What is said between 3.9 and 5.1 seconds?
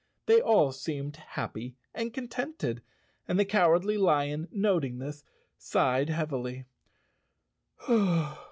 Lion, noting